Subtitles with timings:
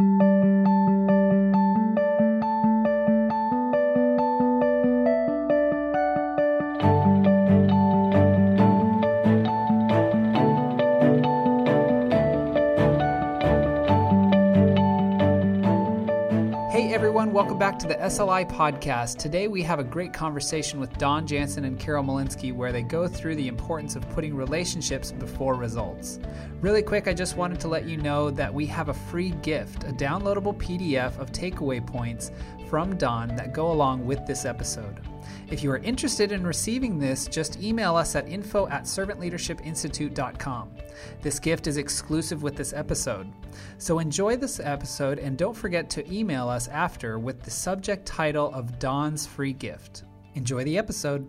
[0.00, 0.37] Hey everyone,
[17.38, 19.16] welcome back to the SLI podcast.
[19.16, 23.06] Today we have a great conversation with Don Jansen and Carol Malinsky where they go
[23.06, 26.18] through the importance of putting relationships before results.
[26.62, 29.84] Really quick, I just wanted to let you know that we have a free gift,
[29.84, 32.32] a downloadable PDF of takeaway points
[32.68, 34.98] from Don that go along with this episode.
[35.50, 40.70] If you are interested in receiving this, just email us at info at servantleadershipinstitute.com.
[41.22, 43.32] This gift is exclusive with this episode.
[43.78, 48.52] So enjoy this episode and don't forget to email us after with the subject title
[48.52, 50.04] of Don's free gift.
[50.34, 51.26] Enjoy the episode.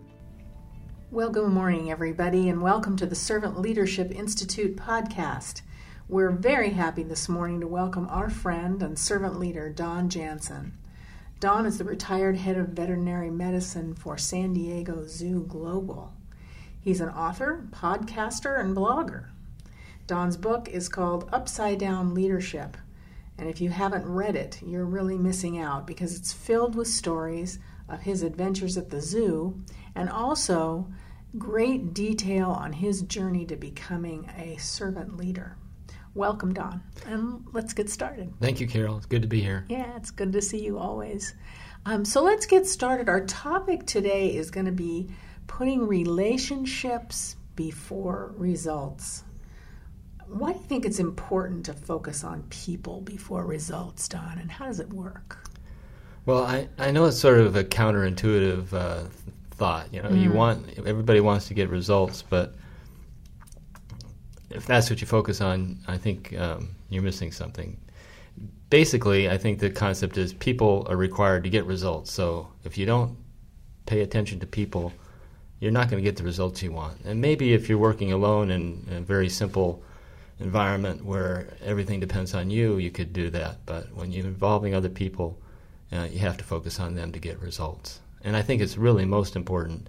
[1.10, 5.62] Well, good morning, everybody, and welcome to the Servant Leadership Institute podcast.
[6.08, 10.76] We're very happy this morning to welcome our friend and servant leader, Don Jansen.
[11.40, 16.12] Don is the retired head of veterinary medicine for San Diego Zoo Global.
[16.78, 19.30] He's an author, podcaster, and blogger.
[20.06, 22.76] Don's book is called Upside Down Leadership,
[23.38, 27.58] and if you haven't read it, you're really missing out because it's filled with stories
[27.88, 29.62] of his adventures at the zoo
[29.94, 30.92] and also
[31.38, 35.56] great detail on his journey to becoming a servant leader.
[36.14, 38.32] Welcome, Don, and let's get started.
[38.40, 38.96] Thank you, Carol.
[38.96, 39.64] It's good to be here.
[39.68, 41.34] Yeah, it's good to see you always.
[41.86, 43.08] Um, so let's get started.
[43.08, 45.08] Our topic today is going to be
[45.46, 49.22] putting relationships before results.
[50.26, 54.66] Why do you think it's important to focus on people before results, Don, and how
[54.66, 55.38] does it work?
[56.26, 59.04] Well, I, I know it's sort of a counterintuitive uh,
[59.52, 59.92] thought.
[59.94, 60.22] You know, mm.
[60.22, 62.54] you want everybody wants to get results, but
[64.50, 67.78] if that's what you focus on, I think um, you're missing something.
[68.68, 72.12] Basically, I think the concept is people are required to get results.
[72.12, 73.16] So if you don't
[73.86, 74.92] pay attention to people,
[75.60, 76.98] you're not going to get the results you want.
[77.04, 79.82] And maybe if you're working alone in, a very simple
[80.38, 83.58] environment where everything depends on you, you could do that.
[83.66, 85.38] But when you're involving other people,
[85.92, 88.00] uh, you have to focus on them to get results.
[88.22, 89.88] And I think it's really most important,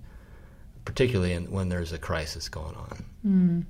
[0.84, 3.06] particularly in, when there's a crisis going on.
[3.26, 3.66] Mm.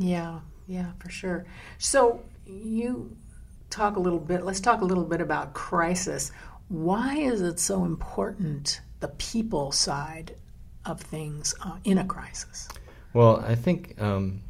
[0.00, 1.44] Yeah, yeah, for sure.
[1.76, 3.14] So you
[3.68, 6.32] talk a little bit, let's talk a little bit about crisis.
[6.68, 10.36] Why is it so important, the people side
[10.86, 12.66] of things uh, in a crisis?
[13.12, 14.40] Well, I think um,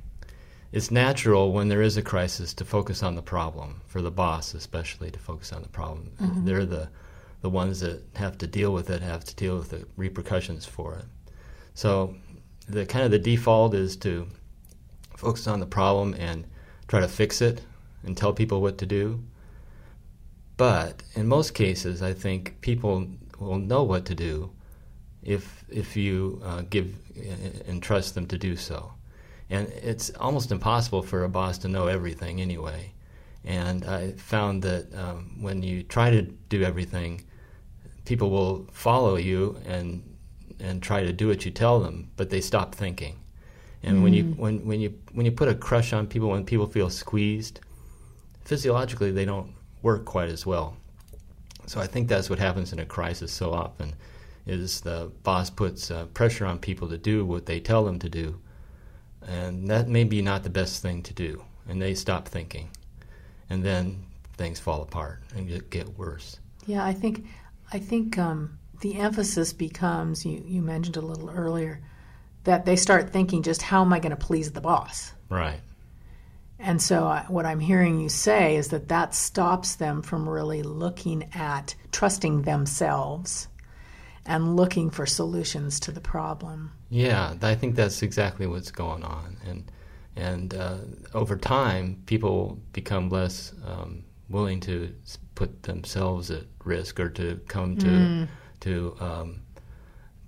[0.70, 4.54] it's natural when there is a crisis to focus on the problem, for the boss
[4.54, 6.12] especially to focus on the problem.
[6.20, 6.44] Mm-hmm.
[6.44, 6.88] They're the,
[7.40, 10.94] the ones that have to deal with it, have to deal with the repercussions for
[10.94, 11.06] it.
[11.74, 12.14] So
[12.68, 14.28] the kind of the default is to
[15.20, 16.46] focus on the problem and
[16.88, 17.60] try to fix it
[18.04, 19.22] and tell people what to do.
[20.56, 23.06] But in most cases, I think people
[23.38, 24.50] will know what to do
[25.22, 26.94] if if you uh, give
[27.68, 28.92] and trust them to do so.
[29.50, 32.92] And it's almost impossible for a boss to know everything anyway.
[33.44, 37.24] And I found that um, when you try to do everything,
[38.04, 40.02] people will follow you and
[40.58, 43.16] and try to do what you tell them, but they stop thinking.
[43.82, 44.02] And mm.
[44.02, 44.36] when you mm.
[44.36, 47.60] when when you when you put a crush on people, when people feel squeezed,
[48.44, 49.52] physiologically they don't
[49.82, 50.76] work quite as well.
[51.66, 53.94] So I think that's what happens in a crisis so often,
[54.46, 58.08] is the boss puts uh, pressure on people to do what they tell them to
[58.08, 58.40] do,
[59.26, 62.68] and that may be not the best thing to do, and they stop thinking,
[63.48, 64.02] and then
[64.36, 66.40] things fall apart and get, get worse.
[66.66, 67.26] Yeah, I think
[67.72, 71.80] I think um, the emphasis becomes you you mentioned a little earlier
[72.44, 75.12] that they start thinking just how am I going to please the boss?
[75.28, 75.60] Right.
[76.58, 80.62] And so, I, what I'm hearing you say is that that stops them from really
[80.62, 83.48] looking at trusting themselves
[84.26, 86.72] and looking for solutions to the problem.
[86.90, 89.38] Yeah, I think that's exactly what's going on.
[89.46, 89.70] And
[90.16, 90.78] and uh,
[91.14, 94.94] over time, people become less um, willing to
[95.34, 98.28] put themselves at risk or to come to mm.
[98.60, 99.40] to um,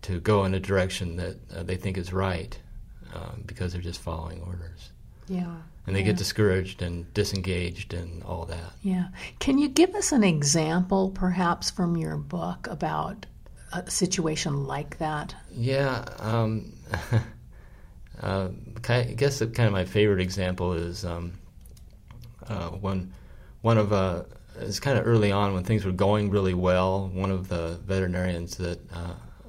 [0.03, 2.59] to go in a direction that uh, they think is right
[3.15, 4.91] um, because they're just following orders.
[5.29, 5.57] Yeah.
[5.87, 6.07] And they yeah.
[6.07, 8.73] get discouraged and disengaged and all that.
[8.83, 9.09] Yeah.
[9.39, 13.27] Can you give us an example, perhaps, from your book about
[13.73, 15.35] a situation like that?
[15.51, 16.05] Yeah.
[16.19, 16.73] Um,
[18.23, 18.49] uh,
[18.89, 21.33] I guess kind of my favorite example is um,
[22.49, 23.13] uh, one,
[23.63, 24.25] one of uh,
[24.61, 27.09] it's kind of early on when things were going really well.
[27.09, 28.81] One of the veterinarians that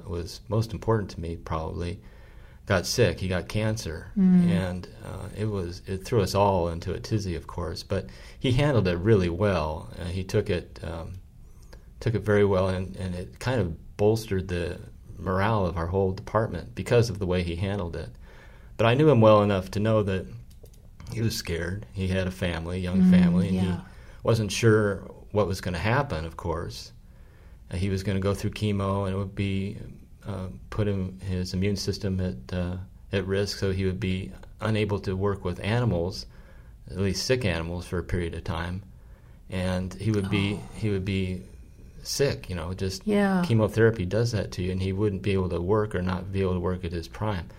[0.08, 2.00] was most important to me probably
[2.66, 3.20] got sick.
[3.20, 4.12] He got cancer,
[4.50, 7.84] and uh, it was it threw us all into a tizzy, of course.
[7.84, 8.08] But
[8.40, 9.90] he handled it really well.
[10.00, 11.14] Uh, he took it um,
[12.00, 14.80] took it very well, and, and it kind of bolstered the
[15.18, 18.10] morale of our whole department because of the way he handled it.
[18.78, 20.26] But I knew him well enough to know that
[21.14, 21.86] he was scared.
[21.94, 23.64] He had a family, young family, and yeah.
[23.64, 23.78] he
[24.24, 26.26] wasn't sure what was going to happen.
[26.26, 26.92] Of course,
[27.75, 29.78] he was going to go through chemo, and it would be
[30.28, 32.78] uh, put him his immune system at uh,
[33.12, 34.31] at risk, so he would be
[34.62, 36.25] unable to work with animals,
[36.90, 38.81] at least sick animals, for a period of time,
[39.50, 41.42] and he would be he would be
[42.04, 42.50] sick.
[42.50, 43.44] You know, just Yeah.
[43.46, 46.42] chemotherapy does that to you, and he wouldn't be able to work or not be
[46.42, 47.50] able to work at his prime.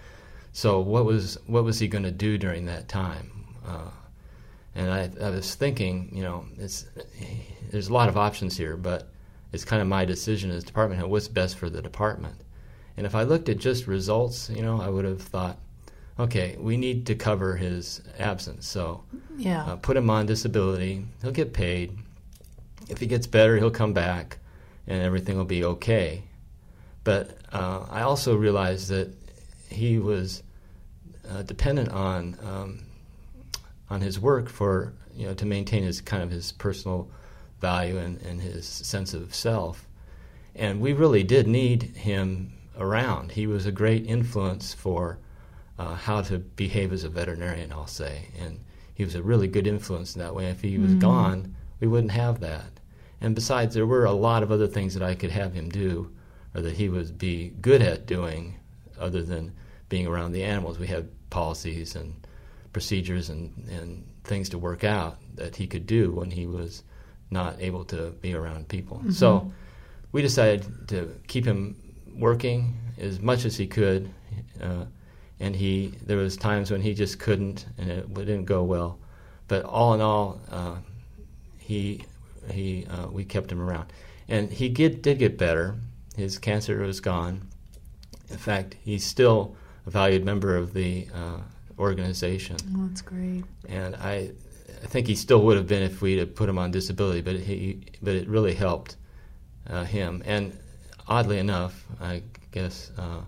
[0.53, 3.31] So what was what was he going to do during that time?
[3.67, 3.91] Uh,
[4.75, 6.87] and I, I was thinking, you know, it's
[7.71, 9.09] there's a lot of options here, but
[9.55, 12.35] it's kind of my decision as department head what's best for the department.
[12.97, 15.59] And if I looked at just results, you know, I would have thought,
[16.19, 19.05] okay, we need to cover his absence, so
[19.37, 19.65] Yeah.
[19.65, 21.07] uh, put him on disability.
[21.23, 21.97] He'll get paid.
[22.89, 24.39] If he gets better, he'll come back,
[24.89, 26.25] and everything will be okay.
[27.05, 29.09] But uh, I also realized that
[29.71, 30.43] he was
[31.31, 32.81] uh, dependent on um,
[33.89, 37.09] on his work for you know to maintain his kind of his personal
[37.71, 39.89] value and, and his sense of self.
[40.55, 43.33] And we really did need him around.
[43.33, 45.19] He was a great influence for
[45.79, 48.29] uh, how to behave as a veterinarian, I'll say.
[48.39, 48.61] And
[48.95, 50.47] he was a really good influence in that way.
[50.47, 52.71] If he was gone, we wouldn't have that.
[53.21, 56.13] And besides, there were a lot of other things that I could have him do,
[56.55, 58.57] or that he would be good at doing,
[59.01, 59.53] other than
[59.89, 60.79] being around the animals.
[60.79, 62.27] We had policies and
[62.73, 66.83] procedures and, and things to work out that he could do when he was
[67.41, 69.03] not able to be around people.
[69.11, 69.53] So
[70.13, 71.77] we decided to keep him
[72.17, 74.09] working as much as he could.
[74.63, 74.85] Uh,
[75.41, 78.99] and he, there was times when he just couldn't, and it didn't go well.
[79.49, 80.77] But all in all, uh,
[81.59, 82.05] he,
[82.51, 83.93] he, uh, we kept him around,
[84.29, 85.75] and he get, did get better.
[86.17, 87.49] His cancer was gone.
[88.31, 91.39] In fact, he's still a valued member of the uh,
[91.79, 93.45] organization, Oh, that's great.
[93.69, 94.31] and I,
[94.83, 97.21] I think he still would have been if we'd have put him on disability.
[97.21, 98.97] But he, but it really helped
[99.69, 100.57] uh, him, and
[101.09, 102.23] oddly enough, I
[102.53, 103.21] guess uh,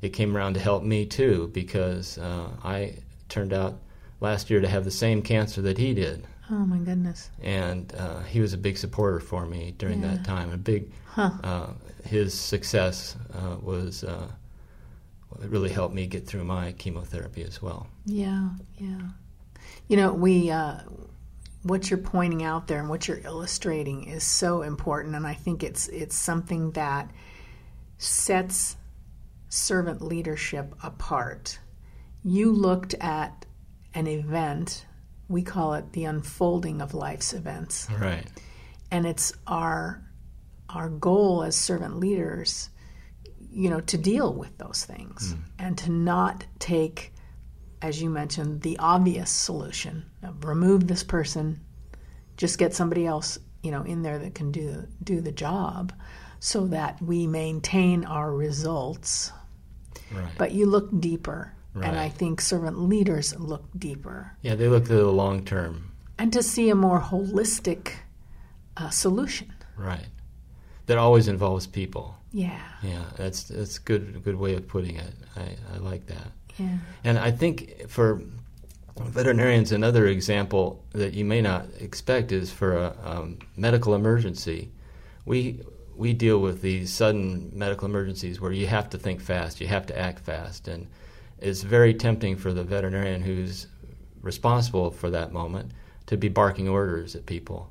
[0.00, 2.94] it came around to help me too because uh, I
[3.28, 3.78] turned out
[4.20, 7.30] last year to have the same cancer that he did, Oh my goodness.
[7.42, 10.08] and uh, he was a big supporter for me during Yeah.
[10.14, 10.52] that time.
[10.52, 11.30] A big, Huh.
[11.42, 11.66] uh,
[12.04, 14.28] his success uh, was uh,
[15.42, 17.86] it really helped me get through my chemotherapy as well.
[18.06, 19.00] Yeah, yeah.
[19.88, 20.78] You know, we uh,
[21.62, 25.62] what you're pointing out there and what you're illustrating is so important, and I think
[25.62, 27.10] it's it's something that
[27.98, 28.76] sets
[29.48, 31.58] servant leadership apart.
[32.24, 33.46] You looked at
[33.94, 34.86] an event.
[35.28, 38.26] We call it the unfolding of life's events Right.
[38.90, 40.02] and it's our
[40.68, 42.68] our goal as servant leaders
[43.50, 47.11] you know to deal with those things and to not take
[47.82, 51.60] as you mentioned the obvious solution of remove this person
[52.36, 55.92] just get somebody else you know in there that can do do the job
[56.40, 59.32] so that we maintain our results
[60.10, 60.32] Right.
[60.36, 64.88] but you look deeper and i think servant leaders look deeper yeah, they look at
[64.88, 65.92] the long term.
[66.18, 67.92] and to see a more holistic
[68.76, 70.06] uh, solution Right.
[70.86, 72.14] That always involves people.
[72.32, 75.14] yeah Yeah, that's that's good good way of putting it.
[75.36, 76.28] I, I like that.
[76.58, 78.22] Yeah And I think for
[78.96, 84.70] veterinarians, another example that you may not expect is for a um, medical emergency.
[85.24, 85.60] We
[85.94, 89.86] we deal with these sudden medical emergencies where you have to think fast, you have
[89.86, 90.86] to act fast, and
[91.38, 93.66] it's very tempting for the veterinarian who's
[94.22, 95.72] responsible for that moment
[96.06, 97.70] to be barking orders at people.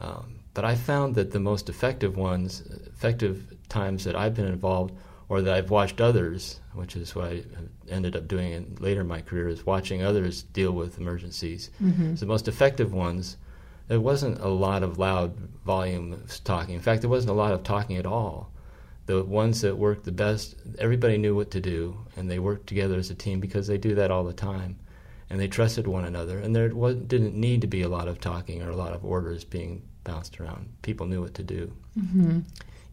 [0.00, 4.94] Um, but I found that the most effective ones, effective times that I've been involved
[5.32, 7.42] or that I've watched others, which is what I
[7.88, 11.70] ended up doing in, later in my career, is watching others deal with emergencies.
[12.16, 13.38] So the most effective ones,
[13.88, 15.34] there wasn't a lot of loud
[15.64, 16.74] volume of talking.
[16.74, 18.52] In fact, there wasn't a lot of talking at all.
[19.06, 22.96] The ones that worked the best, everybody knew what to do, and they worked together
[22.96, 24.76] as a team because they do that all the time,
[25.30, 26.40] and they trusted one another.
[26.40, 29.02] And there was, didn't need to be a lot of talking or a lot of
[29.02, 30.68] orders being bounced around.
[30.82, 32.40] People knew what to do mm-hmm.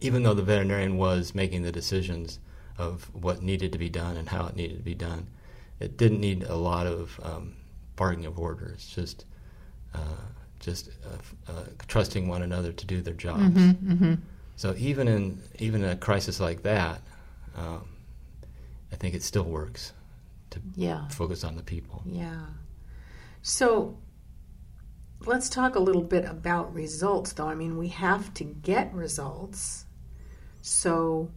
[0.02, 2.40] Even though the veterinarian was making the decisions
[2.78, 5.28] of what needed to be done and how it needed to be done,
[5.80, 7.54] it didn't need a lot of um,
[7.96, 8.88] bargaining of orders.
[8.88, 9.26] Just,
[9.94, 10.00] uh,
[10.60, 13.62] just uh, uh, trusting one another to do their jobs.
[14.56, 17.02] So even in even in a crisis like that,
[17.56, 17.88] um,
[18.92, 19.94] I think it still works
[20.50, 21.08] to Yeah.
[21.10, 22.04] focus on the people.
[22.06, 22.46] Yeah.
[23.42, 23.98] So
[25.26, 27.48] let's talk a little bit about results, though.
[27.48, 29.86] I mean, we have to get results.
[30.62, 31.30] So,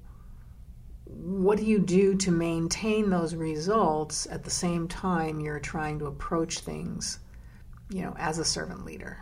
[1.04, 6.06] what do you do to maintain those results at the same time you're trying to
[6.06, 7.18] approach things,
[7.90, 9.18] you know, as a servant leader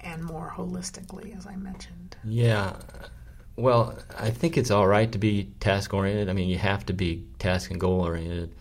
[0.00, 2.16] and more holistically, as I mentioned?
[2.24, 2.76] Yeah.
[3.56, 6.28] Well, I think it's all right to be task oriented.
[6.28, 8.54] I mean, you have to be task and goal oriented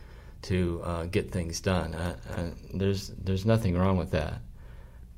[0.44, 1.94] to uh, get things done.
[1.94, 4.42] Uh, uh, there's there's nothing wrong with that.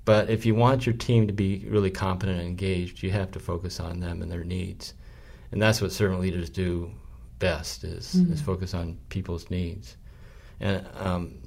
[0.06, 3.40] But if you want your team to be really competent and engaged, you have to
[3.40, 4.96] focus on them and their needs,
[5.52, 6.92] and that's what servant leaders do
[7.40, 9.96] best is is focus on people's needs.
[10.60, 11.40] And um,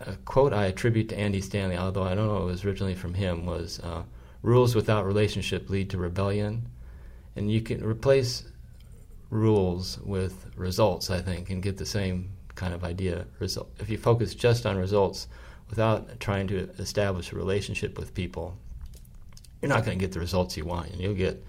[0.00, 2.94] a quote I attribute to Andy Stanley, although I don't know if it was originally
[2.94, 4.02] from him, was uh,
[4.42, 6.68] "Rules without relationship lead to rebellion."
[7.38, 8.44] and you can replace
[9.30, 13.96] rules with results i think and get the same kind of idea result if you
[13.96, 15.28] focus just on results
[15.70, 18.56] without trying to establish a relationship with people
[19.62, 21.44] you're not going to get the results you want and you'll get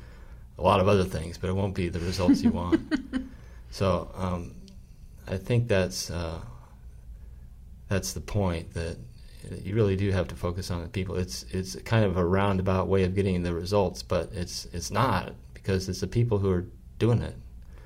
[0.59, 2.81] a lot of other things but it won't be the results you want
[3.71, 4.53] so um,
[5.27, 6.39] i think that's uh,
[7.87, 8.97] that's the point that
[9.63, 12.87] you really do have to focus on the people it's it's kind of a roundabout
[12.87, 15.33] way of getting the results but it's it's not
[15.69, 16.65] because it's the people who are
[16.99, 17.35] doing it.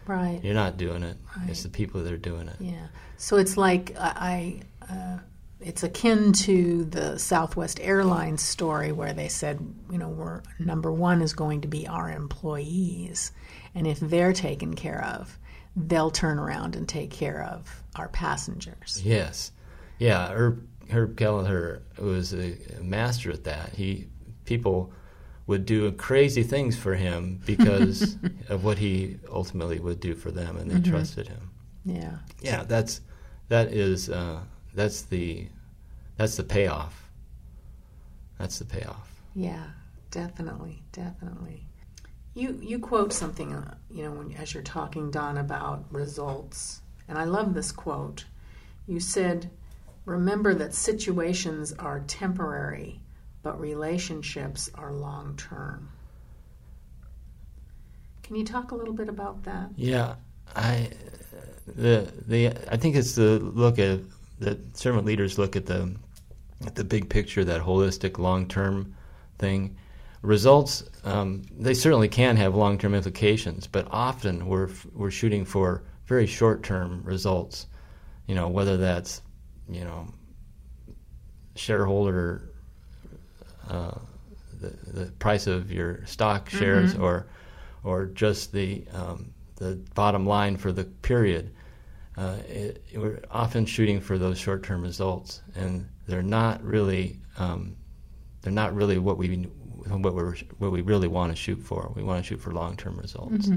[0.06, 0.40] Right.
[0.44, 1.18] You're not doing it.
[1.48, 2.56] It's the people that are doing it.
[2.60, 2.88] Yeah.
[3.18, 5.18] So it's like I, I uh,
[5.66, 9.60] it's akin to the Southwest Airlines story where they said,
[9.92, 13.32] you know, we're number one is going to be our employees,
[13.74, 15.38] and if they're taken care of,
[15.76, 19.02] they'll turn around and take care of our passengers.
[19.04, 19.52] Yes.
[20.00, 20.30] Yeah.
[20.30, 23.74] Herb, Herb Kelleher was a master at that.
[23.74, 24.08] He
[24.46, 24.92] people
[25.48, 28.18] would do crazy things for him because
[28.50, 31.52] of what he ultimately would do for them, and they trusted him.
[31.86, 32.18] Yeah.
[32.42, 33.02] Yeah, that's
[33.50, 34.40] that is uh,
[34.74, 35.48] that's the
[36.18, 37.10] that's the payoff.
[38.38, 39.10] That's the payoff.
[39.36, 39.64] Yeah.
[40.14, 40.84] Definitely.
[40.92, 41.66] Definitely.
[42.36, 47.18] You you quote something, uh, you know, when, as you're talking, Don, about results, and
[47.18, 48.26] I love this quote.
[48.86, 49.50] You said,
[50.06, 53.02] "Remember that situations are temporary,
[53.42, 55.90] but relationships are long term."
[58.22, 59.70] Can you talk a little bit about that?
[59.76, 60.16] Yeah,
[60.56, 60.92] I
[61.66, 64.00] the the I think it's the look at
[64.40, 65.96] that servant leaders look at the
[66.66, 68.96] at the big picture, that holistic, long term
[69.38, 69.78] thing.
[70.22, 75.84] Results um, they certainly can have long term implications, but often we're we're shooting for
[76.06, 77.68] very short term results.
[78.28, 79.22] You know, whether that's
[79.68, 80.08] you know
[81.56, 82.50] shareholder
[83.70, 83.98] uh,
[84.62, 87.28] the the price of your stock shares or
[87.84, 91.54] or just the um, the bottom line for the period.
[92.18, 97.76] Uh, it, we're often shooting for those short-term results, and they're not really um,
[98.42, 99.28] they're not really what we
[99.88, 100.22] what we
[100.60, 101.92] what we really want to shoot for.
[101.96, 103.48] We want to shoot for long-term results,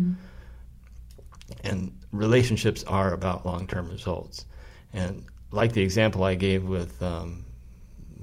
[1.64, 4.46] and relationships are about long-term results.
[4.92, 7.44] And like the example I gave with um,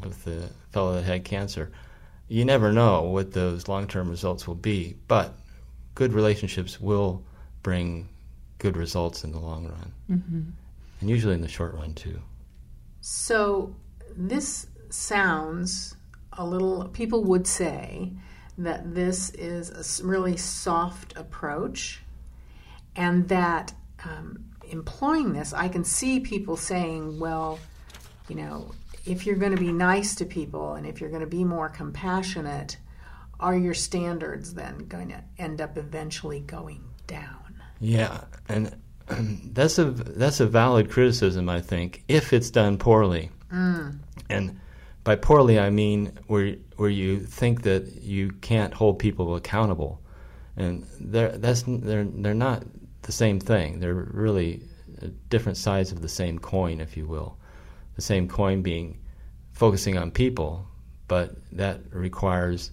[0.02, 1.72] with the fellow that had cancer,
[2.28, 5.36] you never know what those long-term results will be, but
[5.96, 7.24] good relationships will
[7.62, 8.10] bring
[8.64, 10.42] good results in the long run, mm-hmm.
[11.02, 12.18] and usually in the short run too.
[13.02, 13.76] So
[14.16, 15.96] this sounds
[16.32, 16.88] a little.
[16.88, 18.14] People would say
[18.58, 22.02] that this is a really soft approach,
[22.96, 23.74] and that
[24.06, 27.60] um, employing this, I can see people saying, "Well,
[28.30, 28.72] you know,
[29.06, 31.68] if you're going to be nice to people and if you're going to be more
[31.68, 32.78] compassionate,
[33.42, 37.43] are your standards then going to end up eventually going down?"
[37.84, 38.74] Yeah, and
[39.54, 43.30] that's a that's a valid criticism, I think, if it's done poorly.
[44.30, 44.60] And
[45.04, 50.02] by poorly, I mean where where you think that you can't hold people accountable,
[50.56, 52.64] and they're that's they're they're not
[53.02, 53.82] the same thing.
[53.82, 54.64] They're really
[55.02, 57.38] uh, different sides of the same coin, if you will.
[57.98, 58.98] The same coin being
[59.52, 60.66] focusing on people,
[61.10, 62.72] but that requires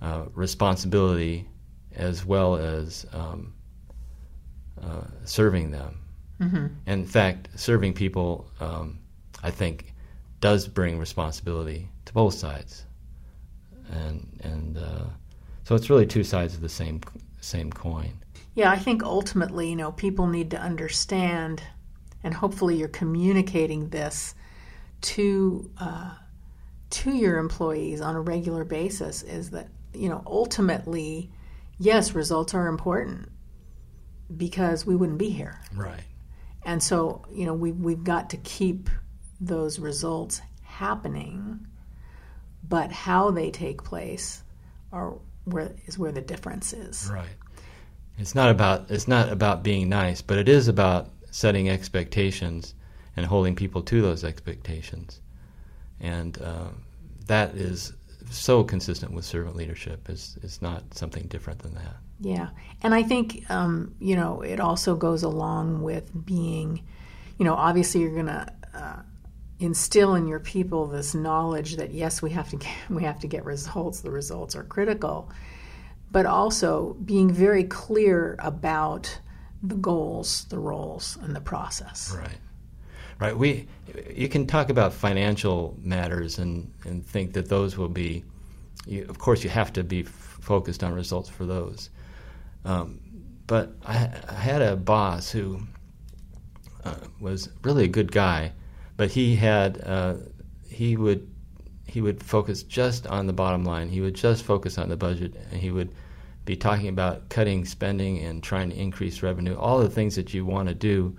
[0.00, 1.48] uh, responsibility
[1.96, 3.54] as well as um,
[4.82, 6.00] uh, serving them.
[6.86, 8.98] In fact, serving people, um,
[9.42, 9.92] I think,
[10.40, 12.86] does bring responsibility to both sides,
[13.90, 15.04] and and uh,
[15.64, 17.02] so it's really two sides of the same
[17.42, 18.14] same coin.
[18.54, 21.62] Yeah, I think ultimately, you know, people need to understand,
[22.24, 24.34] and hopefully you're communicating this
[25.02, 26.14] to uh,
[26.88, 29.22] to your employees on a regular basis.
[29.24, 31.30] Is that you know ultimately,
[31.78, 33.28] yes, results are important
[34.36, 36.00] because we wouldn't be here, Right.
[36.62, 38.90] And so, you know, we, we've got to keep
[39.40, 41.66] those results happening,
[42.68, 44.42] but how they take place
[44.92, 47.08] are where is where the difference is.
[47.10, 47.28] Right.
[48.18, 52.74] It's not about it's not about being nice, but it is about setting expectations
[53.16, 55.20] and holding people to those expectations,
[55.98, 56.68] and uh,
[57.26, 57.94] that is
[58.30, 60.08] so consistent with servant leadership.
[60.08, 61.96] It's, it's not something different than that.
[62.20, 62.50] Yeah,
[62.82, 66.84] and I think um, you know it also goes along with being,
[67.38, 69.02] you know, obviously you're going to uh,
[69.58, 73.26] instill in your people this knowledge that yes, we have to get, we have to
[73.26, 74.00] get results.
[74.00, 75.30] The results are critical,
[76.10, 79.18] but also being very clear about
[79.62, 82.14] the goals, the roles, and the process.
[82.16, 82.38] Right.
[83.18, 83.36] Right.
[83.36, 83.68] We
[84.14, 88.24] you can talk about financial matters and, and think that those will be.
[88.86, 91.90] You, of course, you have to be f- focused on results for those.
[92.64, 93.00] Um,
[93.46, 95.60] but I, I, had a boss who
[96.84, 98.52] uh, was really a good guy,
[98.96, 100.14] but he had uh,
[100.68, 101.28] he would
[101.86, 103.88] he would focus just on the bottom line.
[103.88, 105.92] He would just focus on the budget, and he would
[106.44, 109.56] be talking about cutting spending and trying to increase revenue.
[109.56, 111.16] All the things that you want to do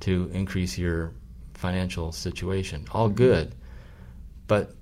[0.00, 1.12] to increase your
[1.54, 2.86] financial situation.
[2.92, 3.16] All mm-hmm.
[3.16, 3.54] good,
[4.46, 4.74] but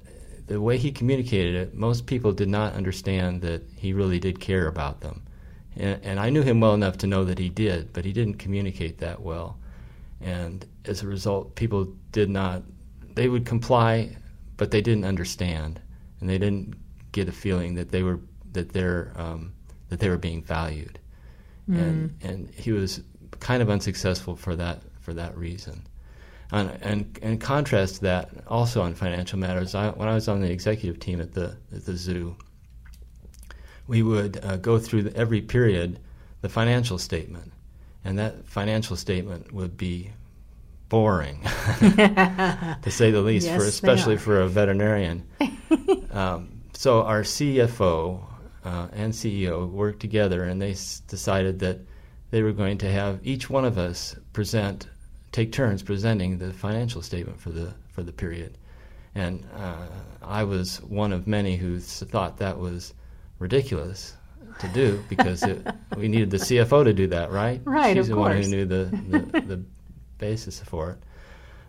[0.46, 4.66] the way he communicated it, most people did not understand that he really did care
[4.66, 5.22] about them.
[5.76, 8.34] And, and, I knew him well enough to know that he did, but he didn't
[8.34, 9.58] communicate that well.
[10.20, 12.62] And as a result, people did not,
[13.14, 14.16] they would comply,
[14.56, 15.80] but they didn't understand.
[16.20, 16.74] And they didn't
[17.12, 18.20] get a feeling that they were,
[18.52, 19.52] that they're, um,
[19.88, 20.98] that they were being valued.
[21.68, 21.78] Mm.
[21.78, 23.00] And, and he was
[23.40, 25.86] kind of unsuccessful for that, for that reason.
[26.52, 30.42] And, and, and contrast to that also on financial matters, I, when I was on
[30.42, 32.36] the executive team at the, at the zoo,
[33.92, 36.00] we would uh, go through the, every period
[36.40, 37.52] the financial statement,
[38.02, 40.10] and that financial statement would be
[40.88, 41.42] boring,
[41.80, 45.28] to say the least, yes, for especially for a veterinarian.
[46.10, 48.24] um, so our CFO
[48.64, 51.78] uh, and CEO worked together, and they s- decided that
[52.30, 54.88] they were going to have each one of us present,
[55.32, 58.56] take turns presenting the financial statement for the for the period.
[59.14, 59.84] And uh,
[60.22, 62.94] I was one of many who thought that was
[63.42, 64.14] ridiculous
[64.60, 67.60] to do because it, we needed the CFO to do that, right?
[67.64, 68.34] Right, She's the course.
[68.34, 69.64] one who knew the, the, the
[70.18, 70.98] basis for it.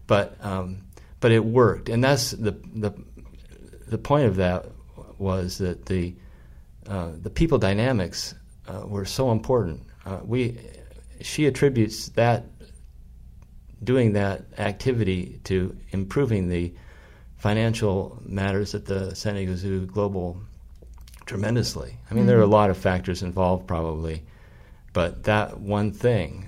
[0.05, 0.83] But um,
[1.19, 2.93] but it worked, and that's the the
[3.87, 4.65] the point of that
[5.17, 6.13] was that the
[6.87, 8.35] uh, the people dynamics
[8.67, 9.81] uh, were so important.
[10.05, 10.57] Uh, we
[11.21, 12.45] she attributes that
[13.83, 16.73] doing that activity to improving the
[17.37, 20.41] financial matters at the San Diego Zoo Global
[21.25, 21.97] tremendously.
[22.09, 22.27] I mean, mm-hmm.
[22.27, 24.23] there are a lot of factors involved, probably,
[24.93, 26.47] but that one thing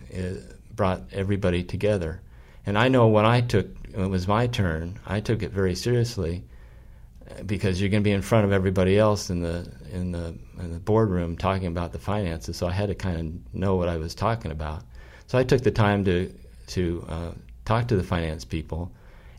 [0.76, 2.22] brought everybody together.
[2.66, 5.76] And I know when I took when it was my turn, I took it very
[5.76, 6.44] seriously
[7.46, 10.74] because you're going to be in front of everybody else in the in the in
[10.74, 12.58] the boardroom talking about the finances.
[12.58, 14.84] So I had to kind of know what I was talking about.
[15.28, 16.34] So I took the time to
[16.68, 17.32] to uh,
[17.66, 18.92] talk to the finance people,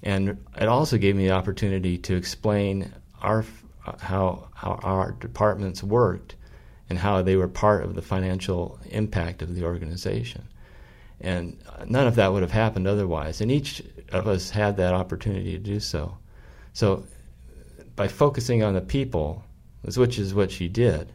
[0.03, 3.45] and it also gave me the opportunity to explain our
[4.01, 6.37] how, how our departments worked
[6.89, 10.47] and how they were part of the financial impact of the organization.
[11.21, 13.41] And none of that would have happened otherwise.
[13.41, 16.17] And each of us had that opportunity to do so.
[16.73, 17.05] So
[17.97, 19.43] by focusing on the people,
[19.97, 21.13] which is what she did,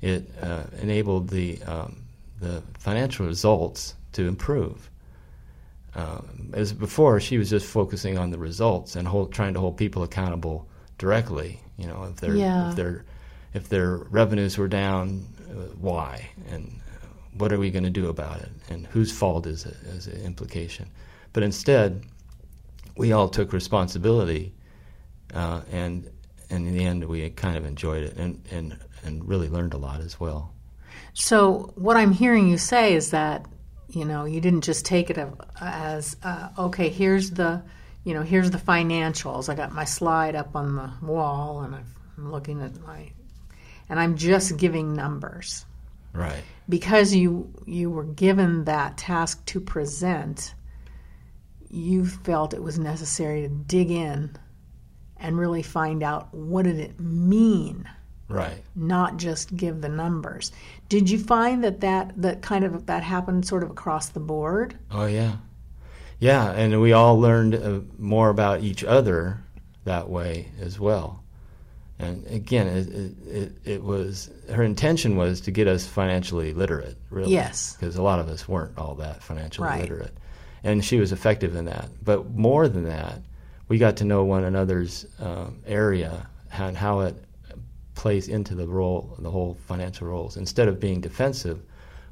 [0.00, 2.02] it uh, enabled the, um,
[2.40, 4.90] the financial results to improve.
[5.94, 9.76] Um, as before, she was just focusing on the results and hold, trying to hold
[9.76, 11.60] people accountable directly.
[11.80, 12.70] You know, if their yeah.
[12.70, 13.04] if their
[13.54, 16.78] if their revenues were down, uh, why and
[17.32, 20.20] what are we going to do about it, and whose fault is it as an
[20.22, 20.90] implication.
[21.32, 22.04] But instead,
[22.98, 24.52] we all took responsibility,
[25.32, 26.10] uh, and
[26.50, 29.78] and in the end, we kind of enjoyed it and and and really learned a
[29.78, 30.52] lot as well.
[31.14, 33.46] So what I'm hearing you say is that
[33.88, 35.18] you know you didn't just take it
[35.62, 37.62] as uh, okay, here's the
[38.04, 39.48] you know, here's the financials.
[39.48, 43.10] I got my slide up on the wall and I'm looking at my,
[43.88, 45.66] and I'm just giving numbers.
[46.12, 46.42] Right.
[46.68, 50.54] Because you you were given that task to present,
[51.70, 54.36] you felt it was necessary to dig in
[55.18, 57.88] and really find out what did it mean
[58.28, 60.52] right not just give the numbers
[60.88, 64.78] did you find that that that kind of that happened sort of across the board
[64.92, 65.36] oh yeah
[66.20, 69.42] yeah, and we all learned uh, more about each other
[69.84, 71.24] that way as well.
[71.98, 77.32] And again, it, it, it, was her intention was to get us financially literate, really.
[77.32, 77.76] Yes.
[77.78, 79.80] Because a lot of us weren't all that financially right.
[79.82, 80.16] literate.
[80.64, 81.88] and she was effective in that.
[82.02, 83.20] But more than that,
[83.68, 87.16] we got to know one another's um, area and how it
[87.94, 90.36] plays into the role, the whole financial roles.
[90.36, 91.60] Instead of being defensive,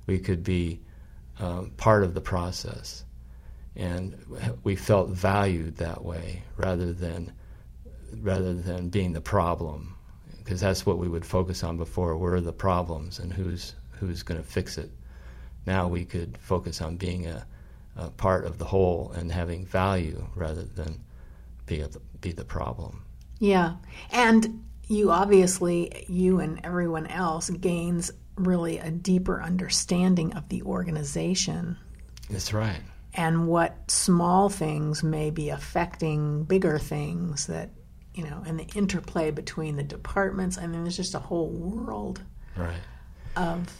[0.06, 0.80] we could be
[1.40, 3.04] um, part of the process,
[3.78, 4.18] and
[4.64, 7.32] we felt valued that way rather than
[8.20, 9.94] rather than being the problem,
[10.38, 12.16] because that's what we would focus on before.
[12.16, 14.90] Were the problems and who's who's going to fix it.
[15.66, 17.46] Now we could focus on being a,
[17.96, 21.00] a, part of the whole and having value rather than
[21.66, 21.88] be a,
[22.20, 23.04] be the problem.
[23.38, 23.76] Yeah,
[24.10, 31.76] and you obviously you and everyone else gains really a deeper understanding of the organization.
[32.30, 32.80] That's right.
[33.14, 37.70] And what small things may be affecting bigger things that
[38.18, 40.58] you know, and the interplay between the departments.
[40.58, 42.20] I mean, there's just a whole world
[42.56, 42.80] right.
[43.36, 43.72] of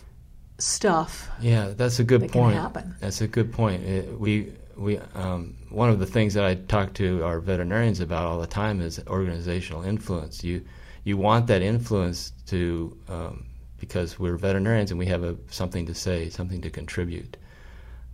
[0.58, 1.28] stuff.
[1.40, 2.56] Yeah, that's a good that point.
[3.00, 3.82] That's a good point.
[3.82, 8.26] It, we we um, one of the things that I talk to our veterinarians about
[8.26, 10.44] all the time is organizational influence.
[10.44, 10.64] You
[11.02, 13.44] you want that influence to um,
[13.80, 17.36] because we're veterinarians and we have a, something to say, something to contribute.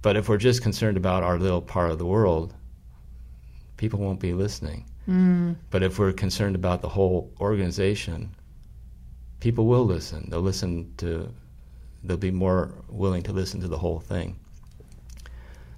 [0.04, 2.52] But if we're just concerned about our little part of the world,
[3.78, 4.84] people won't be listening.
[5.08, 5.56] Mm.
[5.70, 8.34] But if we're concerned about the whole organization,
[9.40, 10.28] people will listen.
[10.28, 11.32] They'll listen to,
[12.02, 14.36] they'll be more willing to listen to the whole thing.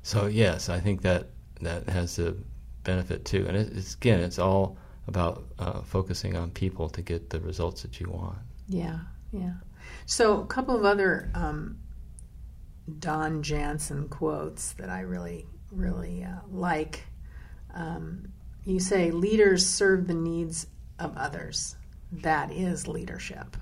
[0.03, 1.29] So yes, I think that
[1.61, 2.35] that has a
[2.83, 3.47] benefit too.
[3.47, 8.01] And it's again, it's all about uh, focusing on people to get the results that
[8.01, 8.39] you want.
[8.69, 8.99] Yeah,
[9.31, 9.53] yeah.
[10.07, 11.79] So a couple of other um,
[12.99, 17.05] Don Jansen quotes that I really, really uh, like.
[17.75, 18.33] Um,
[18.64, 20.66] you say leaders serve the needs
[20.99, 21.77] of others.
[22.11, 23.57] That is leadership.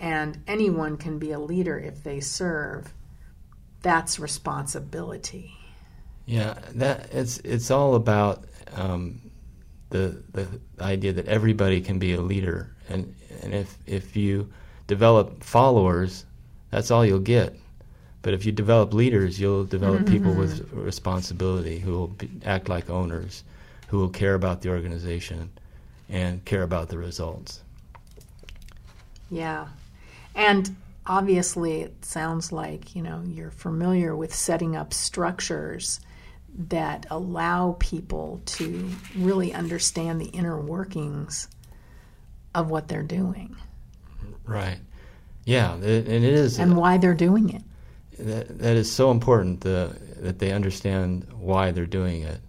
[0.00, 2.92] And anyone can be a leader if they serve.
[3.82, 5.54] That's responsibility.
[6.26, 9.20] Yeah, that it's it's all about um,
[9.90, 14.52] the the idea that everybody can be a leader, and and if if you
[14.86, 16.26] develop followers,
[16.70, 17.56] that's all you'll get.
[18.22, 20.12] But if you develop leaders, you'll develop mm-hmm.
[20.12, 23.44] people with responsibility who will be, act like owners,
[23.88, 25.50] who will care about the organization
[26.08, 27.62] and care about the results.
[29.30, 29.68] Yeah.
[30.34, 30.74] And
[31.06, 36.00] obviously, it sounds like, you know, you're familiar with setting up structures
[36.68, 41.46] that allow people to really understand the inner workings
[42.54, 43.54] of what they're doing.
[44.44, 44.78] Right.
[45.48, 46.58] Yeah, and it is.
[46.58, 47.62] And why they're doing it
[48.18, 52.40] that, that is so important the, that they understand why they're doing it.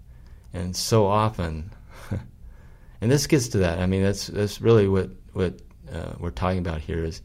[0.54, 1.72] And so often,
[3.02, 3.80] and this gets to that.
[3.80, 5.60] I mean, that's that's really what what
[5.94, 7.22] uh, we're talking about here is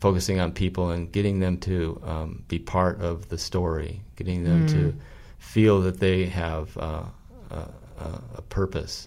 [0.00, 4.66] focusing on people and getting them to um, be part of the story, getting them
[4.66, 4.70] mm.
[4.70, 4.94] to
[5.38, 7.04] feel that they have uh,
[7.50, 7.68] a,
[8.36, 9.06] a, purpose,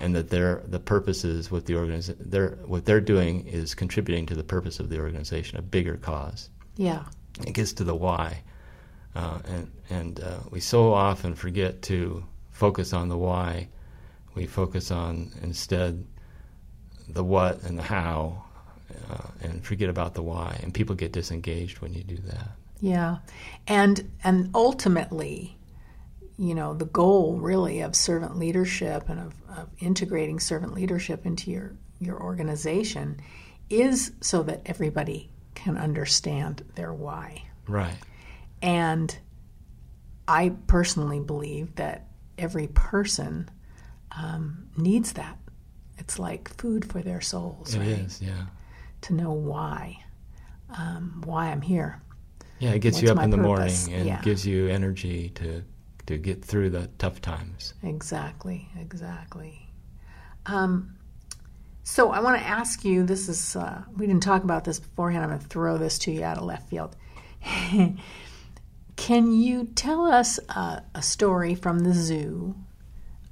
[0.00, 4.26] and that their the purpose is what the organiza- they're what they're doing is contributing
[4.26, 6.50] to the purpose of the organization, a bigger cause.
[6.76, 7.04] Yeah.
[7.46, 8.42] It gets to the why.
[9.14, 13.68] Uh, and and uh, we so often forget to focus on the why.
[14.34, 16.06] We focus on instead
[17.08, 18.44] the what and the how,
[19.10, 20.60] uh, and forget about the why.
[20.62, 22.50] And people get disengaged when you do that.
[22.80, 23.18] Yeah,
[23.66, 25.56] and and ultimately,
[26.38, 31.50] you know, the goal really of servant leadership and of, of integrating servant leadership into
[31.50, 33.18] your your organization
[33.70, 37.42] is so that everybody can understand their why.
[37.66, 37.96] Right.
[38.62, 39.16] And
[40.28, 43.48] I personally believe that every person
[44.16, 45.38] um, needs that.
[45.98, 47.74] It's like food for their souls.
[47.74, 47.88] It right?
[47.88, 48.46] is, yeah.
[49.02, 50.04] To know why,
[50.76, 52.02] um, why I'm here.
[52.58, 53.86] Yeah, it gets What's you up in the purpose?
[53.86, 54.22] morning and yeah.
[54.22, 55.62] gives you energy to
[56.06, 57.74] to get through the tough times.
[57.82, 59.68] Exactly, exactly.
[60.46, 60.96] Um,
[61.82, 65.24] so I want to ask you this is, uh, we didn't talk about this beforehand.
[65.24, 66.96] I'm going to throw this to you out of left field.
[68.96, 72.56] Can you tell us uh, a story from the zoo,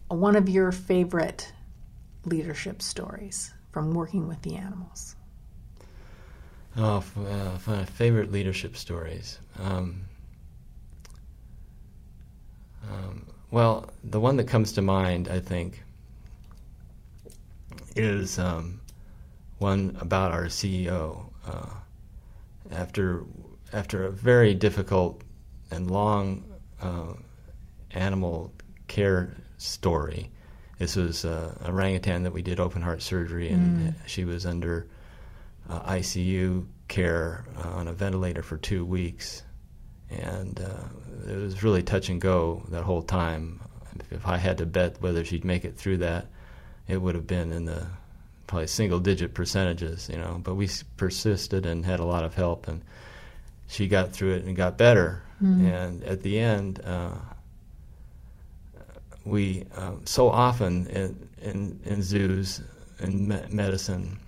[0.08, 1.52] one of your favorite
[2.24, 5.16] leadership stories from working with the animals?
[6.76, 9.38] Oh, uh, my favorite leadership stories.
[9.58, 10.02] Um,
[12.90, 15.82] um, well, the one that comes to mind, I think,
[17.96, 18.80] is um,
[19.58, 21.26] one about our CEO.
[21.46, 21.70] Uh,
[22.70, 23.24] after
[23.72, 25.22] after a very difficult
[25.70, 26.44] and long
[26.80, 27.12] uh,
[27.92, 28.52] animal
[28.88, 30.30] care story,
[30.78, 33.94] this was uh, a orangutan that we did open heart surgery, and mm.
[34.06, 34.86] she was under
[35.68, 39.43] uh, ICU care uh, on a ventilator for two weeks,
[40.20, 43.60] and uh, it was really touch and go that whole time.
[44.10, 46.26] If I had to bet whether she'd make it through that,
[46.88, 47.86] it would have been in the
[48.46, 50.40] probably single digit percentages, you know.
[50.42, 52.82] But we persisted and had a lot of help, and
[53.68, 55.22] she got through it and got better.
[55.42, 55.66] Mm-hmm.
[55.66, 57.12] And at the end, uh,
[59.24, 62.60] we um, so often in, in, in zoos
[62.98, 64.18] and me- medicine,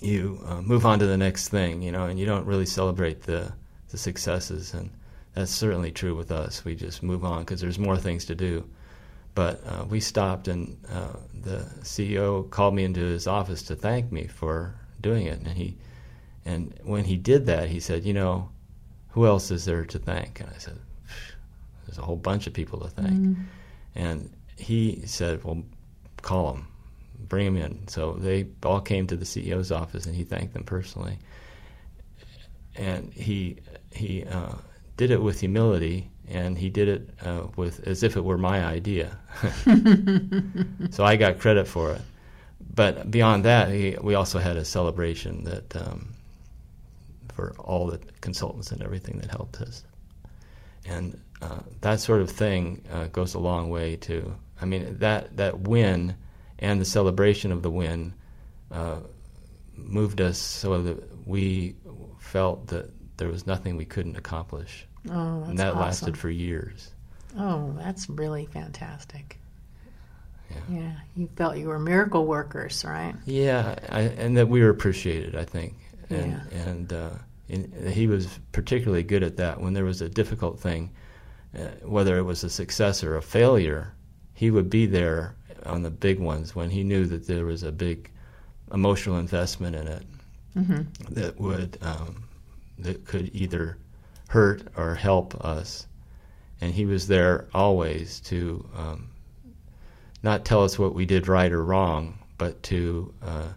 [0.00, 3.22] you uh, move on to the next thing, you know, and you don't really celebrate
[3.22, 3.52] the
[3.96, 4.90] the successes, and
[5.32, 6.64] that's certainly true with us.
[6.66, 8.68] We just move on because there's more things to do.
[9.34, 14.12] But uh, we stopped, and uh, the CEO called me into his office to thank
[14.12, 15.38] me for doing it.
[15.38, 15.76] And he,
[16.44, 18.50] and when he did that, he said, "You know,
[19.10, 20.78] who else is there to thank?" And I said,
[21.86, 23.42] "There's a whole bunch of people to thank." Mm-hmm.
[23.94, 25.62] And he said, "Well,
[26.20, 26.68] call them,
[27.18, 30.64] bring them in." So they all came to the CEO's office, and he thanked them
[30.64, 31.18] personally.
[32.74, 33.56] And he
[33.96, 34.54] he uh,
[34.96, 38.64] did it with humility and he did it uh, with as if it were my
[38.64, 39.18] idea.
[40.90, 42.02] so I got credit for it.
[42.74, 46.14] But beyond that, he, we also had a celebration that um,
[47.34, 49.84] for all the consultants and everything that helped us,
[50.84, 54.34] and uh, that sort of thing uh, goes a long way too.
[54.60, 56.16] I mean that that win
[56.58, 58.14] and the celebration of the win
[58.70, 59.00] uh,
[59.76, 61.76] moved us so that we
[62.18, 65.80] felt that there was nothing we couldn't accomplish Oh, and that awesome.
[65.80, 66.90] lasted for years.
[67.38, 69.38] Oh, that's really fantastic.
[70.50, 70.56] Yeah.
[70.70, 73.14] yeah, you felt you were miracle workers, right?
[73.24, 75.74] Yeah, I, and that we were appreciated, I think.
[76.08, 76.62] And, yeah.
[76.68, 77.10] and, uh,
[77.48, 79.60] and he was particularly good at that.
[79.60, 80.92] When there was a difficult thing,
[81.56, 83.92] uh, whether it was a success or a failure,
[84.34, 87.72] he would be there on the big ones when he knew that there was a
[87.72, 88.10] big
[88.72, 90.02] emotional investment in it
[90.56, 91.14] mm-hmm.
[91.14, 92.25] that would um,
[92.78, 93.78] that could either
[94.28, 95.86] hurt or help us.
[96.60, 99.10] And he was there always to um,
[100.22, 103.48] not tell us what we did right or wrong, but to uh,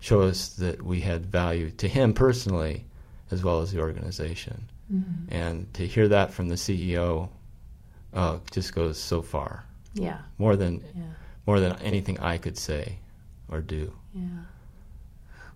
[0.00, 2.84] show us that we had value to him personally
[3.30, 4.68] as well as the organization.
[4.92, 5.34] Mm-hmm.
[5.34, 7.28] And to hear that from the CEO
[8.12, 9.64] uh, just goes so far.
[9.94, 10.18] Yeah.
[10.38, 11.02] More than yeah.
[11.46, 12.98] more than anything I could say
[13.48, 13.92] or do.
[14.14, 14.22] Yeah.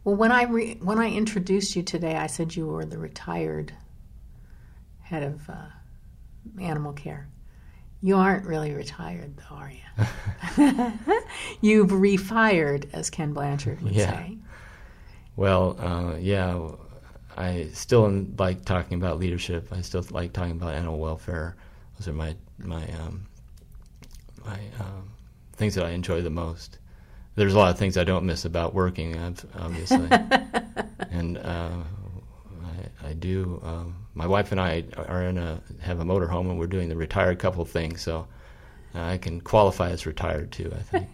[0.04, 3.72] Well, when I re- when I introduced you today, I said you were the retired
[5.00, 5.66] head of uh,
[6.60, 7.28] animal care.
[8.02, 10.92] You aren't really retired, though, are you?
[11.62, 14.10] You've refired, as Ken Blanchard would yeah.
[14.10, 14.36] say.
[15.36, 16.68] Well, uh, yeah,
[17.36, 19.68] I still like talking about leadership.
[19.72, 21.56] I still like talking about animal welfare.
[21.98, 23.26] Those are my my um,
[24.44, 25.10] my um,
[25.54, 26.78] things that I enjoy the most.
[27.36, 29.16] There's a lot of things I don't miss about working,
[29.58, 30.08] obviously,
[31.10, 31.70] and uh,
[33.02, 33.60] I, I do.
[33.64, 36.96] Um, my wife and I are in a have a motorhome, and we're doing the
[36.96, 37.96] retired couple thing.
[37.96, 38.28] So
[38.94, 40.72] I can qualify as retired too.
[40.74, 41.08] I think.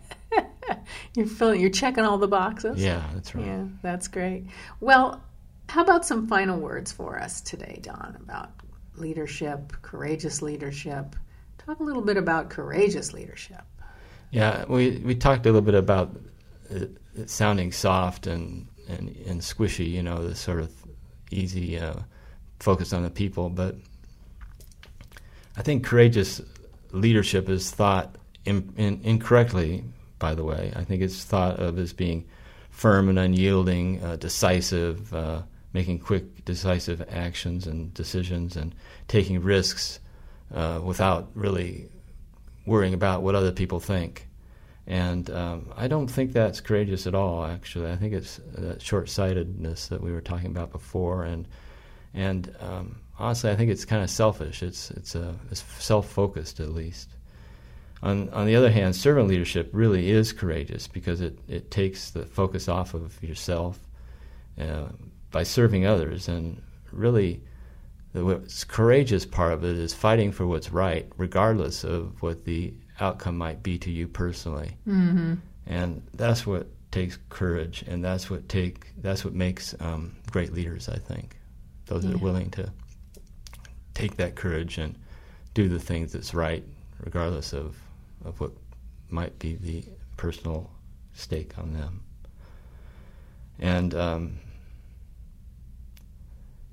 [1.15, 1.61] you're filling.
[1.61, 2.83] You're checking all the boxes.
[2.83, 3.47] Yeah, that's right.
[3.47, 4.45] Yeah, that's great.
[4.81, 5.23] Well,
[5.69, 8.51] how about some final words for us today, Don, about
[8.97, 11.17] leadership, courageous leadership?
[11.59, 13.63] Talk a little bit about courageous leadership.
[14.31, 16.15] Yeah, we we talked a little bit about
[16.71, 19.91] it, it sounding soft and, and and squishy.
[19.91, 20.71] You know, the sort of
[21.31, 21.95] easy uh,
[22.61, 23.51] focus on the people.
[23.51, 23.77] But
[25.57, 26.41] I think courageous
[26.93, 29.85] leadership is thought in, in, incorrectly.
[30.19, 32.27] By the way, I think it's thought of as being
[32.71, 38.75] firm and unyielding, uh, decisive, uh, making quick, decisive actions and decisions, and
[39.09, 39.99] taking risks
[40.55, 41.89] uh, without really
[42.67, 44.29] worrying about what other people think.
[44.87, 47.45] And um, I don't think that's courageous at all.
[47.45, 51.47] Actually, I think it's that short-sightedness that we were talking about before, and
[52.13, 54.63] and um, honestly, I think it's kind of selfish.
[54.63, 57.11] It's it's, a, it's self-focused at least.
[58.03, 62.25] On on the other hand, servant leadership really is courageous because it it takes the
[62.25, 63.79] focus off of yourself
[64.59, 64.89] uh,
[65.31, 67.43] by serving others, and really.
[68.13, 73.39] The courageous part of it is fighting for what's right, regardless of what the outcome
[73.39, 74.77] might be to you personally.
[74.87, 75.35] Mm-hmm.
[75.67, 80.89] And that's what takes courage, and that's what take that's what makes um, great leaders.
[80.89, 81.37] I think
[81.87, 82.11] those yeah.
[82.11, 82.73] that are willing to
[83.95, 84.97] take that courage and
[85.55, 86.65] do the things that's right,
[87.05, 87.77] regardless of
[88.25, 88.51] of what
[89.09, 89.85] might be the
[90.17, 90.71] personal
[91.15, 92.03] stake on them.
[93.61, 94.41] And um,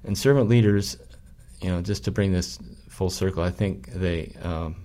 [0.04, 0.97] and servant leaders,
[1.62, 4.76] you know, just to bring this full circle, I think they um,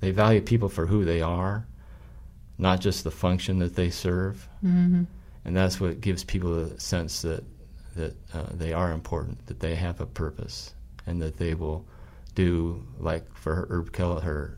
[0.00, 1.66] they value people for who they are,
[2.58, 4.48] not just the function that they serve.
[4.64, 5.04] Mm-hmm.
[5.44, 7.44] And that's what gives people a sense that
[7.96, 10.74] that uh, they are important, that they have a purpose,
[11.06, 11.84] and that they will
[12.34, 14.56] do like for Herb Kelleher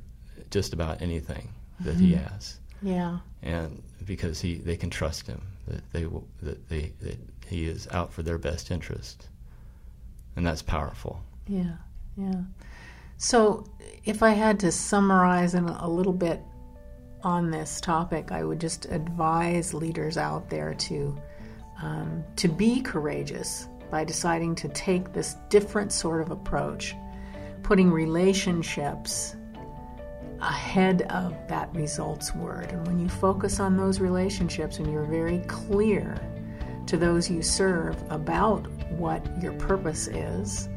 [0.50, 1.48] just about anything
[1.80, 2.34] that he Mm-hmm.
[2.34, 3.18] asks, Yeah.
[3.42, 7.88] and because he they can trust him that they will- that they that he is
[7.90, 9.28] out for their best interest,
[10.36, 11.22] and that's powerful.
[11.52, 11.76] Yeah.
[12.16, 12.40] Yeah.
[13.18, 13.66] So,
[14.04, 16.40] if I had to summarize in a little bit
[17.22, 21.16] on this topic, I would just advise leaders out there to
[21.82, 26.96] um, to be courageous by deciding to take this different sort of approach,
[27.62, 29.36] putting relationships
[30.40, 32.72] ahead of that results word.
[32.72, 36.16] And when you focus on those relationships and you're very clear
[36.86, 40.68] to those you serve about what your purpose is,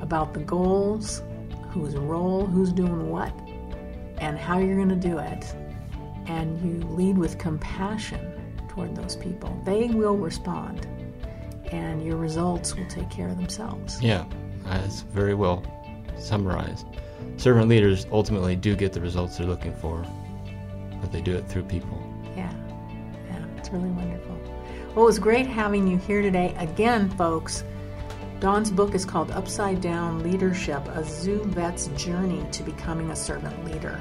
[0.00, 1.22] about the goals,
[1.70, 3.32] whose role, who's doing what,
[4.18, 5.54] and how you're going to do it,
[6.26, 8.32] and you lead with compassion
[8.68, 10.86] toward those people, they will respond.
[11.72, 14.00] And your results will take care of themselves.
[14.00, 14.24] Yeah,
[14.64, 15.64] that's very well
[16.18, 16.86] summarized.
[17.36, 20.04] Servant leaders ultimately do get the results they're looking for,
[21.00, 22.00] but they do it through people.
[22.36, 22.52] Yeah,
[23.28, 24.38] yeah, it's really wonderful.
[24.94, 26.54] Well, it was great having you here today.
[26.58, 27.64] Again, folks,
[28.40, 33.64] Dawn's book is called Upside Down Leadership A Zoo Vet's Journey to Becoming a Servant
[33.64, 34.00] Leader.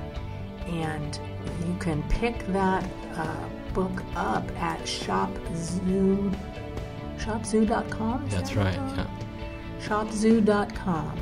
[0.68, 1.18] And
[1.66, 2.84] you can pick that
[3.16, 6.36] uh, book up at shopzoo,
[7.18, 8.28] shopzoo.com.
[8.30, 8.74] That's that right.
[8.74, 9.08] Yeah,
[9.82, 11.18] Shopzoo.com.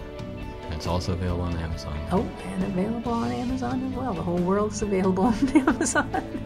[0.72, 2.00] it's also available on Amazon.
[2.12, 4.14] Oh, and available on Amazon as well.
[4.14, 6.42] The whole world's available on Amazon.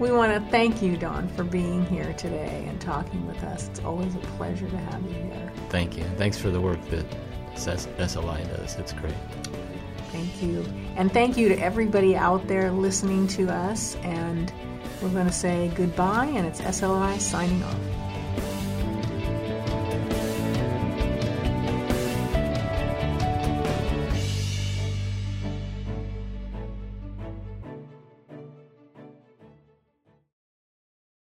[0.00, 3.68] we want to thank you, Dawn, for being here today and talking with us.
[3.68, 5.33] It's always a pleasure to have you here.
[5.74, 6.04] Thank you.
[6.16, 7.04] Thanks for the work that
[7.56, 8.76] SLI does.
[8.76, 9.12] It's great.
[10.12, 10.64] Thank you.
[10.94, 13.96] And thank you to everybody out there listening to us.
[14.04, 14.52] And
[15.02, 18.03] we're going to say goodbye, and it's SLI signing off.